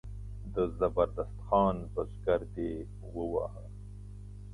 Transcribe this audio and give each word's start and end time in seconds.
د 0.55 0.55
زبردست 0.77 1.37
خان 1.45 1.75
بزګر 1.93 2.41
دی 2.53 2.71
وواهه. 3.15 3.65